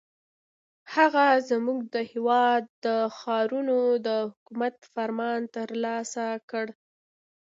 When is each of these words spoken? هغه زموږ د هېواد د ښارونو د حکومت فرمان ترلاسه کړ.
هغه 0.93 1.25
زموږ 1.49 1.79
د 1.95 1.97
هېواد 2.11 2.63
د 2.85 2.87
ښارونو 3.17 3.77
د 4.07 4.09
حکومت 4.29 4.75
فرمان 4.93 5.39
ترلاسه 5.55 6.25
کړ. 6.49 6.65